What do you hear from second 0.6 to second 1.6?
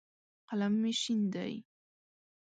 مې شین دی.